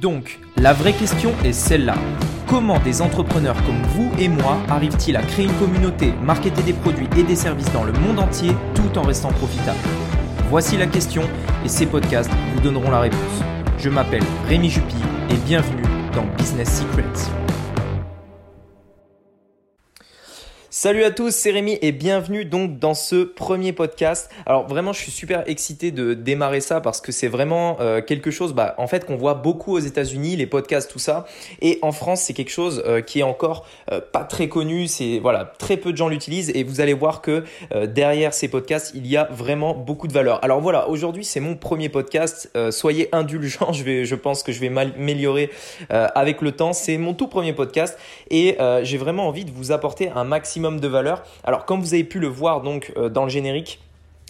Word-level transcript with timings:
Donc, 0.00 0.38
la 0.56 0.72
vraie 0.72 0.92
question 0.92 1.32
est 1.44 1.52
celle-là. 1.52 1.96
Comment 2.46 2.78
des 2.78 3.02
entrepreneurs 3.02 3.56
comme 3.64 3.82
vous 3.94 4.10
et 4.20 4.28
moi 4.28 4.56
arrivent-ils 4.68 5.16
à 5.16 5.22
créer 5.22 5.46
une 5.46 5.54
communauté, 5.54 6.12
marketer 6.22 6.62
des 6.62 6.72
produits 6.72 7.08
et 7.16 7.24
des 7.24 7.34
services 7.34 7.72
dans 7.72 7.82
le 7.82 7.92
monde 7.92 8.20
entier 8.20 8.52
tout 8.74 8.96
en 8.96 9.02
restant 9.02 9.32
profitables? 9.32 9.78
Voici 10.50 10.76
la 10.76 10.86
question 10.86 11.22
et 11.64 11.68
ces 11.68 11.86
podcasts 11.86 12.30
vous 12.54 12.60
donneront 12.60 12.92
la 12.92 13.00
réponse. 13.00 13.42
Je 13.78 13.88
m'appelle 13.88 14.22
Rémi 14.46 14.70
Jupy 14.70 14.94
et 15.30 15.36
bienvenue 15.46 15.82
dans 16.14 16.26
Business 16.36 16.80
Secrets. 16.80 17.47
Salut 20.80 21.02
à 21.02 21.10
tous, 21.10 21.34
c'est 21.34 21.50
Rémi 21.50 21.76
et 21.82 21.90
bienvenue 21.90 22.44
donc 22.44 22.78
dans 22.78 22.94
ce 22.94 23.24
premier 23.24 23.72
podcast. 23.72 24.30
Alors 24.46 24.68
vraiment, 24.68 24.92
je 24.92 25.00
suis 25.00 25.10
super 25.10 25.42
excité 25.48 25.90
de 25.90 26.14
démarrer 26.14 26.60
ça 26.60 26.80
parce 26.80 27.00
que 27.00 27.10
c'est 27.10 27.26
vraiment 27.26 27.78
euh, 27.80 28.00
quelque 28.00 28.30
chose, 28.30 28.54
bah, 28.54 28.76
en 28.78 28.86
fait, 28.86 29.04
qu'on 29.04 29.16
voit 29.16 29.34
beaucoup 29.34 29.74
aux 29.74 29.80
États-Unis, 29.80 30.36
les 30.36 30.46
podcasts, 30.46 30.88
tout 30.88 31.00
ça, 31.00 31.26
et 31.60 31.80
en 31.82 31.90
France, 31.90 32.20
c'est 32.20 32.32
quelque 32.32 32.52
chose 32.52 32.84
euh, 32.86 33.00
qui 33.00 33.18
est 33.18 33.24
encore 33.24 33.66
euh, 33.90 34.00
pas 34.00 34.22
très 34.22 34.48
connu. 34.48 34.86
C'est 34.86 35.18
voilà, 35.18 35.52
très 35.58 35.78
peu 35.78 35.90
de 35.90 35.96
gens 35.96 36.08
l'utilisent 36.08 36.52
et 36.54 36.62
vous 36.62 36.80
allez 36.80 36.94
voir 36.94 37.22
que 37.22 37.42
derrière 37.86 38.32
ces 38.32 38.46
podcasts, 38.46 38.92
il 38.94 39.08
y 39.08 39.16
a 39.16 39.24
vraiment 39.32 39.74
beaucoup 39.74 40.06
de 40.06 40.12
valeur. 40.12 40.38
Alors 40.44 40.60
voilà, 40.60 40.88
aujourd'hui, 40.88 41.24
c'est 41.24 41.40
mon 41.40 41.56
premier 41.56 41.88
podcast. 41.88 42.56
soyez 42.70 43.08
indulgents, 43.10 43.72
je 43.72 43.82
vais, 43.82 44.04
je 44.04 44.14
pense 44.14 44.44
que 44.44 44.52
je 44.52 44.60
vais 44.60 44.70
m'améliorer 44.70 45.50
avec 45.90 46.40
le 46.40 46.52
temps. 46.52 46.72
C'est 46.72 46.98
mon 46.98 47.14
tout 47.14 47.26
premier 47.26 47.52
podcast 47.52 47.98
et 48.30 48.56
j'ai 48.84 48.96
vraiment 48.96 49.26
envie 49.26 49.44
de 49.44 49.50
vous 49.50 49.72
apporter 49.72 50.10
un 50.14 50.22
maximum 50.22 50.67
de 50.76 50.88
valeur. 50.88 51.22
Alors 51.44 51.64
comme 51.64 51.80
vous 51.80 51.94
avez 51.94 52.04
pu 52.04 52.18
le 52.18 52.28
voir 52.28 52.60
donc 52.60 52.92
euh, 52.96 53.08
dans 53.08 53.24
le 53.24 53.30
générique, 53.30 53.80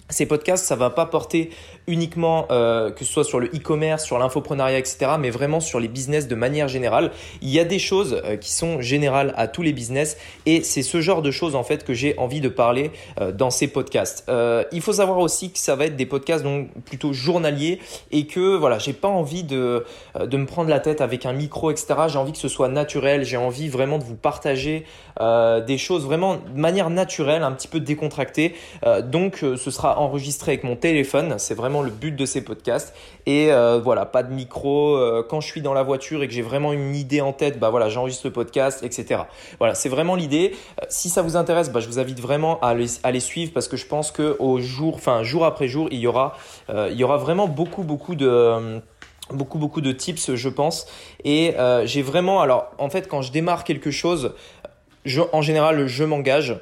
ces 0.09 0.25
podcasts, 0.25 0.65
ça 0.65 0.75
va 0.75 0.89
pas 0.89 1.05
porter 1.05 1.51
uniquement 1.87 2.47
euh, 2.51 2.91
que 2.91 3.05
ce 3.05 3.13
soit 3.13 3.23
sur 3.23 3.39
le 3.39 3.47
e-commerce, 3.47 4.05
sur 4.05 4.17
l'infoprenariat, 4.19 4.79
etc., 4.79 5.11
mais 5.19 5.29
vraiment 5.29 5.59
sur 5.59 5.79
les 5.79 5.87
business 5.87 6.27
de 6.27 6.35
manière 6.35 6.67
générale. 6.67 7.11
Il 7.41 7.49
y 7.49 7.59
a 7.59 7.65
des 7.65 7.79
choses 7.79 8.21
euh, 8.25 8.37
qui 8.37 8.51
sont 8.51 8.81
générales 8.81 9.33
à 9.37 9.47
tous 9.47 9.61
les 9.61 9.73
business 9.73 10.17
et 10.45 10.63
c'est 10.63 10.81
ce 10.81 11.01
genre 11.01 11.21
de 11.21 11.31
choses 11.31 11.55
en 11.55 11.63
fait 11.63 11.83
que 11.83 11.93
j'ai 11.93 12.17
envie 12.17 12.41
de 12.41 12.49
parler 12.49 12.91
euh, 13.19 13.31
dans 13.31 13.49
ces 13.49 13.67
podcasts. 13.67 14.25
il 14.71 14.81
faut 14.81 14.93
savoir 14.93 15.19
aussi 15.19 15.51
que 15.51 15.59
ça 15.59 15.75
va 15.75 15.85
être 15.85 15.95
des 15.95 16.05
podcasts 16.05 16.43
donc 16.43 16.69
plutôt 16.85 17.13
journaliers 17.13 17.79
et 18.11 18.25
que 18.25 18.55
voilà, 18.55 18.79
j'ai 18.79 18.93
pas 18.93 19.07
envie 19.07 19.43
de, 19.43 19.85
de 20.19 20.37
me 20.37 20.45
prendre 20.45 20.69
la 20.69 20.79
tête 20.79 21.01
avec 21.01 21.25
un 21.25 21.33
micro, 21.33 21.71
etc. 21.71 21.95
J'ai 22.07 22.17
envie 22.17 22.31
que 22.31 22.37
ce 22.37 22.47
soit 22.47 22.67
naturel, 22.67 23.23
j'ai 23.23 23.37
envie 23.37 23.69
vraiment 23.69 23.97
de 23.97 24.03
vous 24.03 24.15
partager 24.15 24.85
des 25.19 25.77
choses 25.77 26.05
vraiment 26.05 26.35
de 26.35 26.59
manière 26.59 26.89
naturelle, 26.89 27.43
un 27.43 27.51
petit 27.51 27.67
peu 27.67 27.79
décontractée. 27.79 28.55
donc 29.03 29.37
ce 29.39 29.71
sera 29.71 29.98
enregistré 29.99 30.53
avec 30.53 30.63
mon 30.63 30.75
téléphone, 30.75 31.35
c'est 31.37 31.53
vraiment 31.53 31.81
le 31.81 31.91
but 31.91 32.15
de 32.15 32.25
ces 32.25 32.43
podcasts. 32.43 32.93
Et 33.25 33.51
euh, 33.51 33.79
voilà, 33.83 34.05
pas 34.05 34.23
de 34.23 34.33
micro. 34.33 34.95
Euh, 34.95 35.23
quand 35.27 35.41
je 35.41 35.47
suis 35.47 35.61
dans 35.61 35.73
la 35.73 35.83
voiture 35.83 36.23
et 36.23 36.27
que 36.27 36.33
j'ai 36.33 36.41
vraiment 36.41 36.73
une 36.73 36.95
idée 36.95 37.21
en 37.21 37.33
tête, 37.33 37.59
bah 37.59 37.69
voilà, 37.69 37.89
j'enregistre 37.89 38.25
le 38.25 38.33
podcast, 38.33 38.83
etc. 38.83 39.23
Voilà, 39.59 39.75
c'est 39.75 39.89
vraiment 39.89 40.15
l'idée. 40.15 40.55
Euh, 40.81 40.85
si 40.89 41.09
ça 41.09 41.21
vous 41.21 41.35
intéresse, 41.35 41.71
bah, 41.71 41.79
je 41.79 41.87
vous 41.87 41.99
invite 41.99 42.19
vraiment 42.19 42.59
à 42.61 42.73
les, 42.73 43.19
suivre 43.19 43.51
parce 43.53 43.67
que 43.67 43.77
je 43.77 43.85
pense 43.85 44.11
que 44.11 44.37
au 44.39 44.59
jour, 44.59 44.95
enfin 44.95 45.23
jour 45.23 45.45
après 45.45 45.67
jour, 45.67 45.89
il 45.91 45.99
y 45.99 46.07
aura, 46.07 46.37
il 46.69 46.95
y 46.95 47.03
aura 47.03 47.17
vraiment 47.17 47.47
beaucoup, 47.47 47.83
beaucoup 47.83 48.15
de 48.15 48.79
beaucoup 49.31 49.59
beaucoup 49.59 49.81
de 49.81 49.91
tips 49.91 50.33
je 50.33 50.49
pense 50.49 50.87
et 51.23 51.53
j'ai 51.83 52.01
vraiment 52.01 52.41
alors 52.41 52.71
en 52.79 52.89
fait 52.89 53.07
quand 53.07 53.21
je 53.21 53.31
démarre 53.31 53.63
quelque 53.63 53.91
chose 53.91 54.33
en 55.31 55.41
général 55.41 55.87
je 55.87 56.03
m'engage 56.03 56.55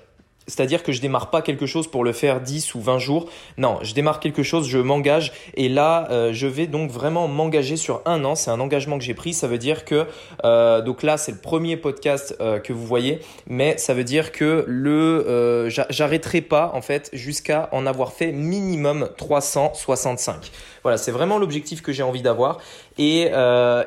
c'est-à-dire 0.48 0.82
que 0.82 0.94
je 0.94 1.02
démarre 1.02 1.30
pas 1.30 1.42
quelque 1.42 1.66
chose 1.66 1.88
pour 1.88 2.06
le 2.06 2.14
faire 2.14 2.40
10 2.40 2.74
ou 2.76 2.82
20 2.82 3.00
jours. 3.00 3.30
Non, 3.58 3.80
je 3.82 3.94
démarre 3.94 4.22
quelque 4.22 4.44
chose, 4.44 4.68
je 4.68 4.78
m'engage 4.78 5.34
et 5.56 5.68
là, 5.68 6.08
euh, 6.10 6.32
je 6.32 6.48
vais 6.48 6.68
donc 6.68 6.90
vraiment 6.90 7.28
m'engager 7.28 7.76
sur 7.76 8.02
un 8.06 8.24
an. 8.24 8.36
C'est 8.36 8.50
un 8.50 8.60
engagement 8.62 8.98
que 8.98 9.04
j'ai 9.04 9.14
pris. 9.14 9.34
Ça 9.34 9.48
veut 9.48 9.58
dire 9.58 9.84
que 9.84 10.06
euh, 10.46 10.82
donc 10.82 11.04
là, 11.04 11.18
c'est 11.18 11.34
le 11.34 11.38
premier 11.38 11.76
podcast 11.76 12.36
euh, 12.40 12.60
que 12.60 12.72
vous 12.72 12.86
voyez, 12.86 13.20
mais 13.48 13.78
ça 13.78 13.94
veut 13.94 14.06
dire 14.06 14.32
que 14.32 14.64
le 14.68 15.68
j'arrêterai 15.90 16.42
pas 16.42 16.72
en 16.74 16.82
fait 16.82 17.10
jusqu'à 17.12 17.68
en 17.74 17.86
avoir 17.86 18.14
fait 18.14 18.32
minimum 18.32 19.10
365. 19.18 20.52
Voilà, 20.84 20.98
c'est 20.98 21.12
vraiment 21.12 21.38
l'objectif 21.38 21.82
que 21.82 21.92
j'ai 21.92 22.04
envie 22.04 22.22
d'avoir 22.22 22.60
et, 22.98 23.30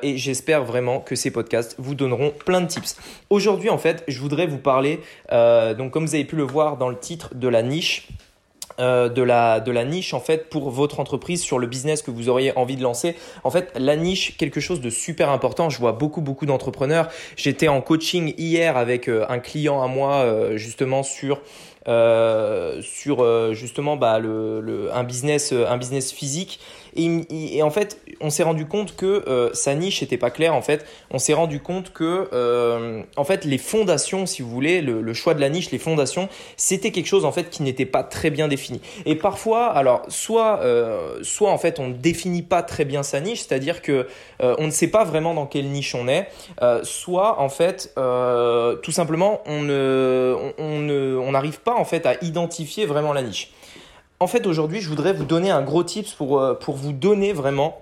et 0.03 0.17
j'espère 0.19 0.65
vraiment 0.65 1.01
que 1.01 1.15
ces 1.15 1.31
podcasts 1.31 1.75
vous 1.79 1.95
donneront 1.95 2.31
plein 2.31 2.61
de 2.61 2.67
tips. 2.67 2.97
Aujourd'hui, 3.31 3.71
en 3.71 3.79
fait, 3.79 4.05
je 4.07 4.21
voudrais 4.21 4.47
vous 4.47 4.59
parler 4.59 5.01
donc 5.31 5.93
comme 5.93 6.05
vous 6.05 6.15
avez 6.15 6.25
pu 6.25 6.37
le 6.37 6.45
dans 6.51 6.89
le 6.89 6.99
titre 6.99 7.35
de 7.35 7.49
la 7.49 7.63
niche. 7.63 8.09
Euh, 8.79 9.11
de, 9.11 9.21
la, 9.21 9.61
de 9.61 9.73
la 9.73 9.85
niche 9.85 10.15
en 10.15 10.21
fait 10.21 10.49
pour 10.49 10.71
votre 10.71 11.01
entreprise 11.01 11.43
sur 11.43 11.59
le 11.59 11.67
business 11.67 12.01
que 12.01 12.11
vous 12.11 12.31
auriez 12.31 12.57
envie 12.57 12.77
de 12.77 12.83
lancer. 12.83 13.15
En 13.45 13.51
fait, 13.51 13.73
la 13.77 13.95
niche, 13.95 14.39
quelque 14.39 14.61
chose 14.61 14.81
de 14.81 14.89
super 14.89 15.29
important. 15.29 15.69
Je 15.69 15.79
vois 15.79 15.93
beaucoup 15.93 16.23
beaucoup 16.23 16.47
d'entrepreneurs. 16.47 17.11
J'étais 17.37 17.69
en 17.69 17.83
coaching 17.83 18.33
hier 18.39 18.79
avec 18.79 19.09
euh, 19.09 19.27
un 19.29 19.39
client 19.39 19.83
à 19.83 19.87
moi 19.87 20.23
euh, 20.23 20.57
justement 20.57 21.03
sur 21.03 21.43
sur 21.87 23.55
justement 23.55 23.97
bah, 23.97 24.19
le, 24.19 24.91
un 24.93 25.05
business 25.05 25.53
un 25.53 25.77
business 25.77 26.13
physique 26.13 26.61
et, 26.97 27.63
en 27.63 27.71
fait, 27.71 28.01
on 28.21 28.31
s'est 28.31 28.43
rendu 28.43 28.67
compte 28.67 28.97
que 28.97 29.25
euh, 29.29 29.51
sa 29.53 29.75
niche 29.75 30.03
n'était 30.03 30.17
pas 30.17 30.31
claire. 30.31 30.55
En 30.55 30.63
fait, 30.63 30.85
on 31.11 31.19
s'est 31.19 31.35
rendu 31.35 31.61
compte 31.61 31.93
que, 31.93 32.29
euh, 32.33 33.03
en 33.17 33.25
fait, 33.25 33.45
les 33.45 33.59
fondations, 33.59 34.27
si 34.27 34.43
vous 34.43 34.51
voulez, 34.51 34.81
le, 34.81 35.15
choix 35.15 35.35
de 35.35 35.41
la 35.41 35.49
niche, 35.49 35.71
les 35.71 35.79
fondations, 35.79 36.29
c'était 36.57 36.93
quelque 36.93 37.07
chose 37.07 37.25
en 37.25 37.33
fait 37.33 37.51
qui 37.51 37.63
n'était 37.63 37.87
pas 37.87 38.03
très 38.03 38.31
bien 38.31 38.49
défini. 38.49 38.81
Et 39.07 39.17
parfois, 39.17 39.67
alors, 39.67 40.03
soit, 40.09 40.61
euh, 40.61 41.19
soit 41.23 41.51
en 41.51 41.59
fait, 41.59 41.79
on 41.79 41.89
ne 41.89 41.95
définit 41.95 42.43
pas 42.43 42.63
très 42.63 42.85
bien 42.85 43.03
sa 43.03 43.21
niche, 43.21 43.41
c'est-à-dire 43.41 43.83
que 43.83 44.07
on 44.41 44.67
ne 44.67 44.71
sait 44.71 44.89
pas 44.89 45.05
vraiment 45.05 45.35
dans 45.35 45.47
quelle 45.47 45.67
niche 45.67 45.95
on 45.95 46.09
est, 46.09 46.29
soit 46.83 47.41
en 47.41 47.49
fait, 47.49 47.93
tout 48.83 48.93
simplement, 48.93 49.43
on 49.47 49.63
ne, 49.63 50.35
on 50.59 51.33
n'arrive 51.33 51.61
pas 51.61 51.70
en 51.77 51.85
fait 51.85 52.07
à 52.07 52.23
identifier 52.23 52.87
vraiment 52.87 53.13
la 53.13 53.23
niche. 53.23 53.53
En 54.19 54.27
fait, 54.27 54.47
aujourd'hui, 54.47 54.81
je 54.81 54.89
voudrais 54.89 55.13
vous 55.13 55.25
donner 55.25 55.51
un 55.51 55.63
gros 55.63 55.83
tips 55.83 56.13
pour, 56.13 56.39
euh, 56.39 56.55
pour 56.55 56.77
vous 56.77 56.93
donner 56.93 57.33
vraiment 57.33 57.81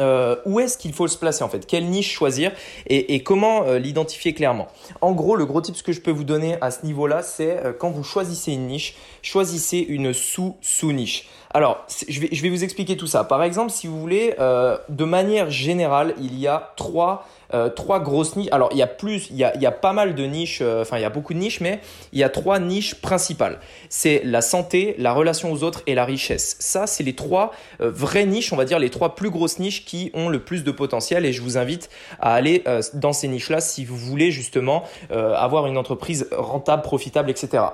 euh, 0.00 0.36
où 0.46 0.60
est-ce 0.60 0.78
qu'il 0.78 0.92
faut 0.92 1.08
se 1.08 1.18
placer 1.18 1.44
en 1.44 1.48
fait? 1.48 1.66
Quelle 1.66 1.86
niche 1.86 2.12
choisir? 2.12 2.52
Et, 2.86 3.22
comment 3.22 3.64
euh, 3.64 3.78
l'identifier 3.78 4.34
clairement? 4.34 4.68
En 5.00 5.12
gros, 5.12 5.36
le 5.36 5.46
gros 5.46 5.60
tips 5.60 5.82
que 5.82 5.92
je 5.92 6.00
peux 6.00 6.10
vous 6.10 6.24
donner 6.24 6.56
à 6.60 6.70
ce 6.70 6.84
niveau-là, 6.84 7.22
c'est 7.22 7.62
quand 7.78 7.90
vous 7.90 8.04
choisissez 8.04 8.52
une 8.52 8.66
niche, 8.66 8.96
choisissez 9.22 9.78
une 9.78 10.12
sous-sous-niche. 10.12 11.28
Alors, 11.56 11.86
je 12.08 12.20
vais, 12.20 12.48
vous 12.48 12.64
expliquer 12.64 12.96
tout 12.96 13.06
ça. 13.06 13.22
Par 13.22 13.44
exemple, 13.44 13.70
si 13.70 13.86
vous 13.86 14.00
voulez, 14.00 14.34
de 14.38 15.04
manière 15.04 15.50
générale, 15.50 16.14
il 16.18 16.36
y 16.38 16.48
a 16.48 16.72
trois 16.76 17.26
euh, 17.54 17.70
grosses 18.00 18.36
niches. 18.36 18.48
Alors, 18.52 18.70
il 18.72 18.78
y 18.78 18.82
a 18.82 18.86
plus, 18.86 19.28
il 19.30 19.36
y 19.36 19.44
a, 19.44 19.72
pas 19.72 19.92
mal 19.92 20.14
de 20.14 20.24
niches, 20.24 20.58
euh, 20.60 20.82
enfin, 20.82 20.98
il 20.98 21.02
y 21.02 21.04
a 21.04 21.10
beaucoup 21.10 21.34
de 21.34 21.38
niches, 21.38 21.60
mais 21.60 21.80
il 22.12 22.18
y 22.18 22.24
a 22.24 22.28
trois 22.28 22.58
niches 22.58 22.96
principales. 22.96 23.60
C'est 23.88 24.22
la 24.24 24.40
santé, 24.40 24.94
la 24.98 25.12
relation 25.12 25.52
aux 25.52 25.62
autres 25.62 25.82
et 25.86 25.94
la 25.94 26.04
richesse. 26.04 26.56
Ça, 26.58 26.86
c'est 26.86 27.04
les 27.04 27.14
trois 27.14 27.52
euh, 27.80 27.90
vraies 27.90 28.26
niches, 28.26 28.52
on 28.52 28.56
va 28.56 28.64
dire 28.64 28.78
les 28.78 28.90
trois 28.90 29.14
plus 29.14 29.30
grosses 29.30 29.58
niches 29.58 29.83
qui 29.84 30.10
ont 30.14 30.28
le 30.28 30.42
plus 30.42 30.64
de 30.64 30.70
potentiel 30.70 31.24
et 31.26 31.32
je 31.32 31.42
vous 31.42 31.58
invite 31.58 31.90
à 32.20 32.34
aller 32.34 32.64
dans 32.94 33.12
ces 33.12 33.28
niches-là 33.28 33.60
si 33.60 33.84
vous 33.84 33.96
voulez 33.96 34.30
justement 34.30 34.84
avoir 35.10 35.66
une 35.66 35.78
entreprise 35.78 36.28
rentable, 36.32 36.82
profitable, 36.82 37.30
etc. 37.30 37.64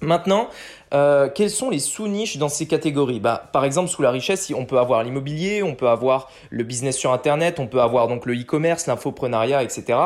Maintenant, 0.00 0.48
euh, 0.94 1.28
quelles 1.28 1.50
sont 1.50 1.70
les 1.70 1.80
sous-niches 1.80 2.36
dans 2.36 2.48
ces 2.48 2.66
catégories? 2.66 3.18
Bah, 3.18 3.48
Par 3.52 3.64
exemple, 3.64 3.88
sous 3.88 4.00
la 4.00 4.12
richesse, 4.12 4.52
on 4.56 4.64
peut 4.64 4.78
avoir 4.78 5.02
l'immobilier, 5.02 5.62
on 5.64 5.74
peut 5.74 5.88
avoir 5.88 6.30
le 6.50 6.62
business 6.62 6.96
sur 6.96 7.12
Internet, 7.12 7.58
on 7.58 7.66
peut 7.66 7.80
avoir 7.80 8.06
donc 8.06 8.24
le 8.24 8.34
e-commerce, 8.34 8.86
l'infoprenariat, 8.86 9.62
etc. 9.62 9.98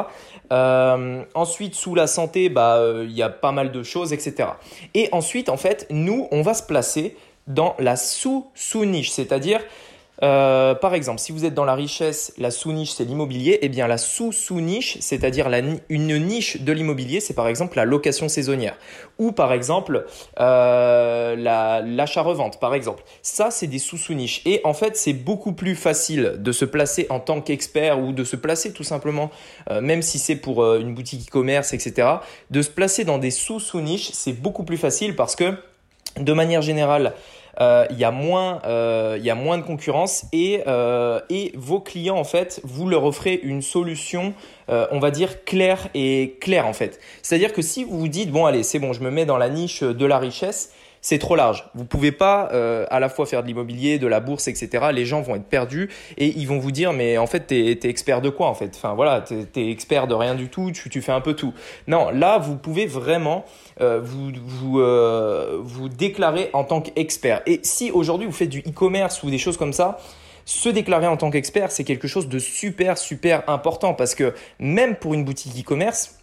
Euh, 0.50 1.22
ensuite, 1.34 1.74
sous 1.74 1.94
la 1.94 2.06
santé, 2.06 2.48
bah, 2.48 2.76
euh, 2.76 3.04
il 3.06 3.14
y 3.14 3.22
a 3.22 3.28
pas 3.28 3.52
mal 3.52 3.70
de 3.70 3.82
choses, 3.82 4.14
etc. 4.14 4.48
Et 4.94 5.10
ensuite, 5.12 5.50
en 5.50 5.58
fait, 5.58 5.86
nous, 5.90 6.26
on 6.30 6.40
va 6.40 6.54
se 6.54 6.62
placer 6.62 7.14
dans 7.46 7.74
la 7.78 7.96
sous-sous-niche, 7.96 9.10
c'est-à-dire 9.10 9.60
euh, 10.22 10.74
par 10.74 10.94
exemple, 10.94 11.18
si 11.18 11.32
vous 11.32 11.44
êtes 11.44 11.54
dans 11.54 11.64
la 11.64 11.74
richesse, 11.74 12.32
la 12.38 12.52
sous-niche 12.52 12.92
c'est 12.92 13.04
l'immobilier, 13.04 13.52
et 13.52 13.58
eh 13.62 13.68
bien 13.68 13.88
la 13.88 13.98
sous-sous-niche, 13.98 14.98
c'est-à-dire 15.00 15.50
une 15.88 16.18
niche 16.26 16.60
de 16.62 16.72
l'immobilier, 16.72 17.20
c'est 17.20 17.34
par 17.34 17.48
exemple 17.48 17.76
la 17.76 17.84
location 17.84 18.28
saisonnière. 18.28 18.76
Ou 19.18 19.32
par 19.32 19.52
exemple 19.52 20.06
euh, 20.38 21.82
l'achat-revente, 21.84 22.60
par 22.60 22.74
exemple. 22.74 23.02
Ça, 23.22 23.50
c'est 23.50 23.66
des 23.66 23.78
sous-sous-niches. 23.78 24.42
Et 24.44 24.60
en 24.64 24.74
fait, 24.74 24.96
c'est 24.96 25.12
beaucoup 25.12 25.52
plus 25.52 25.74
facile 25.74 26.36
de 26.38 26.52
se 26.52 26.64
placer 26.64 27.06
en 27.10 27.18
tant 27.18 27.40
qu'expert 27.40 28.00
ou 28.00 28.12
de 28.12 28.22
se 28.22 28.36
placer 28.36 28.72
tout 28.72 28.84
simplement, 28.84 29.30
euh, 29.70 29.80
même 29.80 30.02
si 30.02 30.18
c'est 30.18 30.36
pour 30.36 30.76
une 30.76 30.94
boutique 30.94 31.28
e-commerce, 31.28 31.72
etc., 31.72 32.08
de 32.50 32.62
se 32.62 32.70
placer 32.70 33.04
dans 33.04 33.18
des 33.18 33.30
sous-sous-niches, 33.30 34.10
c'est 34.12 34.32
beaucoup 34.32 34.62
plus 34.62 34.76
facile 34.76 35.16
parce 35.16 35.34
que 35.34 35.54
de 36.20 36.32
manière 36.32 36.62
générale, 36.62 37.14
il 37.90 37.98
y 37.98 38.04
a 38.04 38.10
moins 38.10 38.60
euh, 38.64 39.16
il 39.18 39.24
y 39.24 39.30
a 39.30 39.34
moins 39.34 39.58
de 39.58 39.62
concurrence 39.62 40.26
et 40.32 40.62
euh, 40.66 41.20
et 41.30 41.52
vos 41.54 41.80
clients 41.80 42.16
en 42.16 42.24
fait 42.24 42.60
vous 42.64 42.88
leur 42.88 43.04
offrez 43.04 43.40
une 43.42 43.62
solution 43.62 44.34
on 44.68 45.00
va 45.00 45.10
dire 45.10 45.44
claire 45.44 45.88
et 45.92 46.38
claire 46.40 46.66
en 46.66 46.72
fait. 46.72 46.98
C'est 47.20 47.34
à 47.34 47.38
dire 47.38 47.52
que 47.52 47.60
si 47.60 47.84
vous 47.84 47.98
vous 47.98 48.08
dites 48.08 48.30
bon 48.30 48.46
allez 48.46 48.62
c'est 48.62 48.78
bon 48.78 48.94
je 48.94 49.02
me 49.02 49.10
mets 49.10 49.26
dans 49.26 49.36
la 49.36 49.50
niche 49.50 49.82
de 49.82 50.06
la 50.06 50.18
richesse 50.18 50.72
c'est 51.02 51.18
trop 51.18 51.34
large. 51.34 51.68
Vous 51.74 51.84
pouvez 51.84 52.12
pas 52.12 52.48
euh, 52.52 52.86
à 52.88 53.00
la 53.00 53.08
fois 53.08 53.26
faire 53.26 53.42
de 53.42 53.48
l'immobilier, 53.48 53.98
de 53.98 54.06
la 54.06 54.20
bourse, 54.20 54.46
etc. 54.46 54.86
Les 54.92 55.04
gens 55.04 55.20
vont 55.20 55.34
être 55.34 55.44
perdus 55.44 55.90
et 56.16 56.28
ils 56.28 56.46
vont 56.46 56.58
vous 56.58 56.70
dire 56.70 56.92
mais 56.92 57.18
en 57.18 57.26
fait 57.26 57.48
t'es 57.48 57.72
es 57.72 57.88
expert 57.88 58.22
de 58.22 58.30
quoi 58.30 58.46
en 58.46 58.54
fait? 58.54 58.72
Enfin 58.76 58.94
voilà, 58.94 59.20
t'es 59.20 59.46
es 59.56 59.70
expert 59.70 60.06
de 60.06 60.14
rien 60.14 60.36
du 60.36 60.48
tout, 60.48 60.70
tu, 60.70 60.88
tu, 60.88 61.02
fais 61.02 61.12
un 61.12 61.20
peu 61.20 61.34
tout. 61.34 61.52
Non, 61.88 62.10
là 62.10 62.38
vous 62.38 62.56
pouvez 62.56 62.86
vraiment 62.86 63.44
euh, 63.80 64.00
vous 64.00 64.30
vous, 64.46 64.80
euh, 64.80 65.58
vous 65.60 65.88
déclarer 65.88 66.50
en 66.52 66.62
tant 66.62 66.80
qu'expert. 66.80 67.42
Et 67.46 67.58
si 67.64 67.90
aujourd'hui 67.90 68.26
vous 68.26 68.32
faites 68.32 68.48
du 68.48 68.60
e-commerce 68.60 69.24
ou 69.24 69.30
des 69.30 69.38
choses 69.38 69.56
comme 69.56 69.72
ça, 69.72 69.98
se 70.44 70.68
déclarer 70.68 71.08
en 71.08 71.16
tant 71.16 71.30
qu'expert, 71.30 71.72
c'est 71.72 71.84
quelque 71.84 72.06
chose 72.06 72.28
de 72.28 72.38
super, 72.38 72.96
super 72.96 73.48
important 73.48 73.94
parce 73.94 74.14
que 74.14 74.34
même 74.60 74.94
pour 74.94 75.14
une 75.14 75.24
boutique 75.24 75.58
e-commerce, 75.58 76.21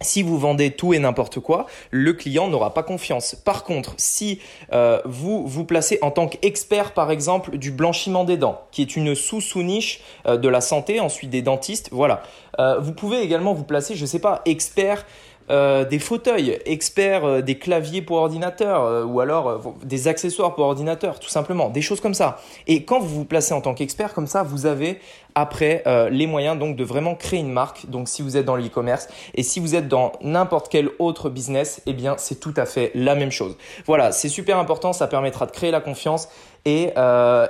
si 0.00 0.22
vous 0.22 0.38
vendez 0.38 0.70
tout 0.70 0.94
et 0.94 0.98
n'importe 0.98 1.40
quoi, 1.40 1.66
le 1.90 2.12
client 2.12 2.48
n'aura 2.48 2.72
pas 2.72 2.82
confiance. 2.82 3.34
Par 3.34 3.64
contre, 3.64 3.94
si 3.98 4.40
euh, 4.72 5.00
vous 5.04 5.46
vous 5.46 5.64
placez 5.64 5.98
en 6.02 6.10
tant 6.10 6.26
qu'expert, 6.26 6.92
par 6.92 7.10
exemple, 7.10 7.58
du 7.58 7.70
blanchiment 7.70 8.24
des 8.24 8.36
dents, 8.36 8.62
qui 8.70 8.82
est 8.82 8.96
une 8.96 9.14
sous-sous-niche 9.14 10.00
euh, 10.26 10.36
de 10.36 10.48
la 10.48 10.60
santé, 10.60 11.00
ensuite 11.00 11.30
des 11.30 11.42
dentistes, 11.42 11.90
voilà. 11.92 12.22
Euh, 12.58 12.78
vous 12.78 12.92
pouvez 12.92 13.20
également 13.20 13.52
vous 13.52 13.64
placer, 13.64 13.94
je 13.94 14.02
ne 14.02 14.06
sais 14.06 14.18
pas, 14.18 14.42
expert 14.44 15.04
euh, 15.50 15.84
des 15.84 15.98
fauteuils, 15.98 16.58
experts 16.64 17.24
euh, 17.24 17.40
des 17.40 17.58
claviers 17.58 18.02
pour 18.02 18.18
ordinateur 18.18 18.84
euh, 18.84 19.04
ou 19.04 19.18
alors 19.18 19.74
des 19.82 20.06
accessoires 20.06 20.54
pour 20.54 20.64
ordinateur, 20.64 21.18
tout 21.18 21.28
simplement, 21.28 21.70
des 21.70 21.82
choses 21.82 22.00
comme 22.00 22.14
ça. 22.14 22.38
Et 22.68 22.84
quand 22.84 23.00
vous 23.00 23.08
vous 23.08 23.24
placez 23.24 23.52
en 23.52 23.60
tant 23.60 23.74
qu'expert 23.74 24.14
comme 24.14 24.28
ça, 24.28 24.44
vous 24.44 24.66
avez 24.66 25.00
après 25.36 25.84
les 26.10 26.26
moyens 26.26 26.58
donc 26.58 26.74
de 26.74 26.82
vraiment 26.82 27.14
créer 27.14 27.38
une 27.38 27.52
marque. 27.52 27.88
Donc 27.88 28.08
si 28.08 28.20
vous 28.20 28.36
êtes 28.36 28.44
dans 28.44 28.56
l'e-commerce 28.56 29.08
et 29.34 29.44
si 29.44 29.60
vous 29.60 29.76
êtes 29.76 29.86
dans 29.86 30.12
n'importe 30.22 30.68
quel 30.68 30.90
autre 30.98 31.30
business, 31.30 31.82
eh 31.86 31.92
bien 31.92 32.16
c'est 32.18 32.40
tout 32.40 32.52
à 32.56 32.66
fait 32.66 32.90
la 32.96 33.14
même 33.14 33.30
chose. 33.30 33.56
Voilà, 33.86 34.10
c'est 34.10 34.28
super 34.28 34.58
important, 34.58 34.92
ça 34.92 35.06
permettra 35.06 35.46
de 35.46 35.52
créer 35.52 35.70
la 35.70 35.80
confiance 35.80 36.28
et, 36.64 36.92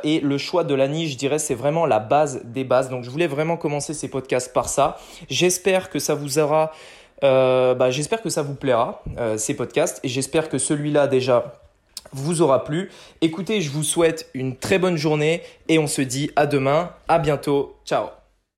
et, 0.04 0.20
le 0.20 0.38
choix 0.38 0.62
de 0.62 0.74
la 0.74 0.88
niche, 0.88 1.12
je 1.12 1.16
dirais, 1.16 1.38
c'est 1.38 1.54
vraiment 1.54 1.86
la 1.86 2.00
base 2.00 2.42
des 2.44 2.64
bases. 2.64 2.90
Donc, 2.90 3.02
je 3.02 3.10
voulais 3.10 3.26
vraiment 3.26 3.56
commencer 3.56 3.92
ces 3.92 4.08
podcasts 4.08 4.52
par 4.52 4.68
ça. 4.68 4.98
J'espère 5.28 5.90
que 5.90 5.98
ça 5.98 6.14
vous 6.14 6.38
aura 6.38 6.70
euh, 7.24 7.74
bah, 7.74 7.90
j'espère 7.90 8.22
que 8.22 8.30
ça 8.30 8.42
vous 8.42 8.54
plaira, 8.54 9.02
euh, 9.18 9.36
ces 9.36 9.54
podcasts, 9.54 10.00
et 10.04 10.08
j'espère 10.08 10.48
que 10.48 10.58
celui-là 10.58 11.06
déjà 11.06 11.60
vous 12.12 12.42
aura 12.42 12.64
plu. 12.64 12.90
Écoutez, 13.20 13.60
je 13.60 13.70
vous 13.70 13.84
souhaite 13.84 14.28
une 14.34 14.56
très 14.56 14.78
bonne 14.78 14.96
journée 14.96 15.42
et 15.68 15.78
on 15.78 15.86
se 15.86 16.02
dit 16.02 16.30
à 16.36 16.46
demain, 16.46 16.90
à 17.08 17.18
bientôt, 17.18 17.76
ciao 17.84 18.19